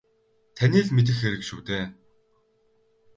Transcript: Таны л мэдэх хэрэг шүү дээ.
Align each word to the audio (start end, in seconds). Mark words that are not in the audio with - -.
Таны 0.55 0.79
л 0.85 0.89
мэдэх 0.95 1.17
хэрэг 1.19 1.41
шүү 1.47 1.61
дээ. 1.67 1.85